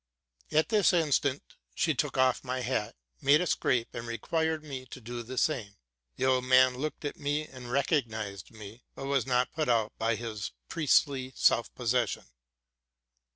[0.51, 1.43] At this instant
[1.75, 5.75] she took off my hat, made a scrape, and required me to do the same.
[6.15, 10.17] The old man looked at me and recognized me, but was not put out of
[10.17, 12.25] his priestly self possession.